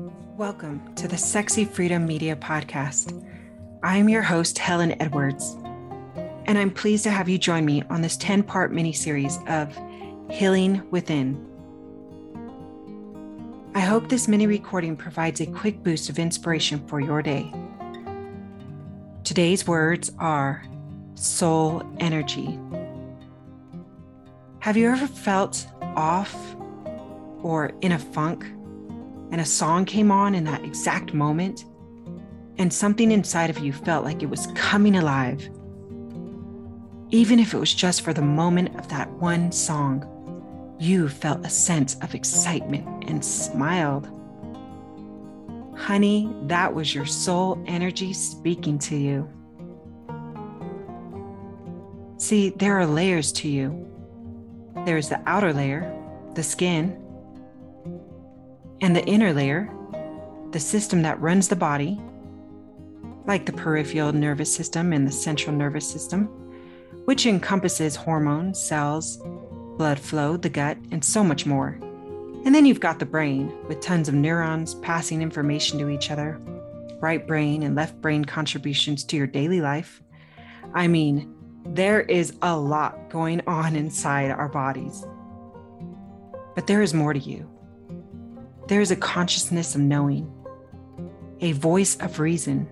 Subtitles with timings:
[0.00, 3.22] Welcome to the Sexy Freedom Media Podcast.
[3.82, 5.56] I am your host, Helen Edwards,
[6.46, 9.76] and I'm pleased to have you join me on this 10 part mini series of
[10.30, 11.46] Healing Within.
[13.74, 17.52] I hope this mini recording provides a quick boost of inspiration for your day.
[19.24, 20.64] Today's words are
[21.14, 22.58] soul energy.
[24.60, 26.34] Have you ever felt off
[27.42, 28.46] or in a funk
[29.30, 31.64] and a song came on in that exact moment
[32.58, 35.48] and something inside of you felt like it was coming alive?
[37.10, 40.06] Even if it was just for the moment of that one song,
[40.78, 44.08] you felt a sense of excitement and smiled.
[45.76, 49.28] Honey, that was your soul energy speaking to you.
[52.18, 53.86] See, there are layers to you.
[54.84, 55.90] There's the outer layer,
[56.34, 57.02] the skin,
[58.80, 59.70] and the inner layer,
[60.52, 62.00] the system that runs the body,
[63.26, 66.24] like the peripheral nervous system and the central nervous system,
[67.04, 69.18] which encompasses hormones, cells,
[69.76, 71.78] blood flow, the gut, and so much more.
[72.44, 76.38] And then you've got the brain with tons of neurons passing information to each other,
[77.00, 80.02] right brain and left brain contributions to your daily life.
[80.74, 81.34] I mean,
[81.66, 85.04] there is a lot going on inside our bodies.
[86.54, 87.48] But there is more to you.
[88.70, 90.32] There is a consciousness of knowing,
[91.40, 92.68] a voice of reason,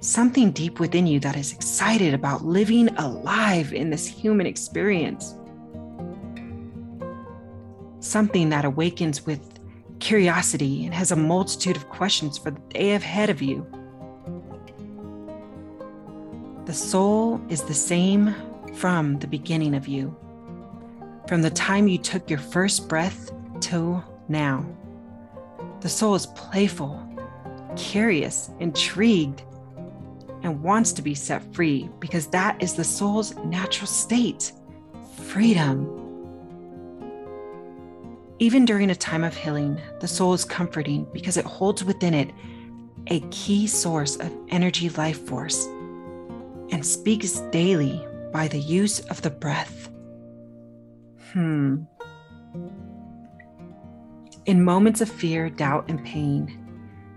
[0.00, 5.34] something deep within you that is excited about living alive in this human experience.
[7.98, 9.60] Something that awakens with
[9.98, 13.66] curiosity and has a multitude of questions for the day ahead of you.
[16.64, 18.34] The soul is the same
[18.72, 20.16] from the beginning of you,
[21.28, 23.30] from the time you took your first breath
[23.60, 24.64] till now.
[25.80, 27.06] The soul is playful,
[27.76, 29.42] curious, intrigued,
[30.42, 34.52] and wants to be set free because that is the soul's natural state
[35.16, 35.96] freedom.
[38.38, 42.30] Even during a time of healing, the soul is comforting because it holds within it
[43.08, 45.66] a key source of energy life force
[46.70, 49.90] and speaks daily by the use of the breath.
[51.32, 51.82] Hmm.
[54.50, 56.58] In moments of fear, doubt, and pain,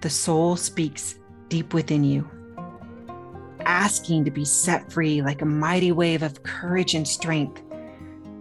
[0.00, 1.16] the soul speaks
[1.50, 2.26] deep within you,
[3.66, 7.62] asking to be set free like a mighty wave of courage and strength.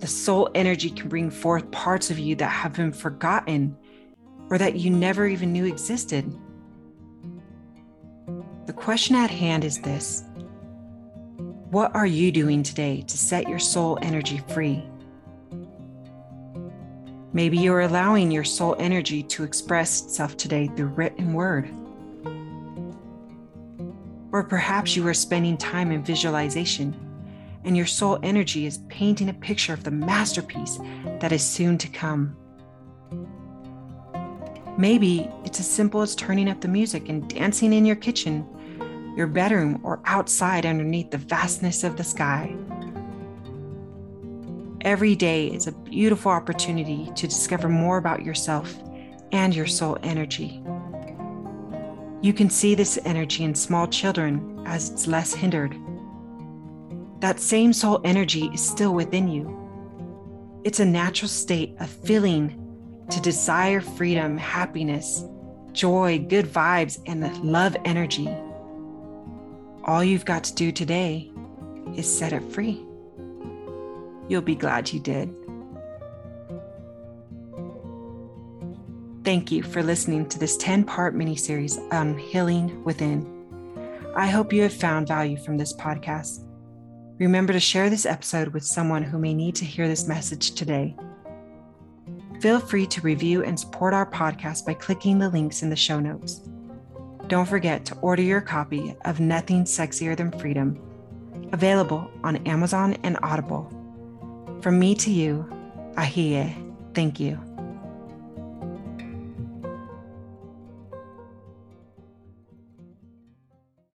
[0.00, 3.76] The soul energy can bring forth parts of you that have been forgotten
[4.50, 6.36] or that you never even knew existed.
[8.66, 10.24] The question at hand is this
[11.70, 14.84] What are you doing today to set your soul energy free?
[17.32, 21.70] Maybe you're allowing your soul energy to express itself today through written word.
[24.32, 26.94] Or perhaps you are spending time in visualization
[27.64, 30.78] and your soul energy is painting a picture of the masterpiece
[31.20, 32.36] that is soon to come.
[34.76, 38.46] Maybe it's as simple as turning up the music and dancing in your kitchen,
[39.16, 42.56] your bedroom, or outside underneath the vastness of the sky.
[44.84, 48.74] Every day is a beautiful opportunity to discover more about yourself
[49.30, 50.60] and your soul energy.
[52.20, 55.76] You can see this energy in small children as it's less hindered.
[57.20, 59.56] That same soul energy is still within you.
[60.64, 65.24] It's a natural state of feeling to desire freedom, happiness,
[65.70, 68.28] joy, good vibes, and the love energy.
[69.84, 71.30] All you've got to do today
[71.94, 72.84] is set it free.
[74.32, 75.28] You'll be glad you did.
[79.24, 83.28] Thank you for listening to this 10 part mini series on um, healing within.
[84.16, 86.46] I hope you have found value from this podcast.
[87.18, 90.96] Remember to share this episode with someone who may need to hear this message today.
[92.40, 96.00] Feel free to review and support our podcast by clicking the links in the show
[96.00, 96.40] notes.
[97.26, 100.80] Don't forget to order your copy of Nothing Sexier Than Freedom,
[101.52, 103.70] available on Amazon and Audible.
[104.62, 105.44] From me to you,
[105.96, 106.54] Ahie,
[106.94, 107.51] thank you.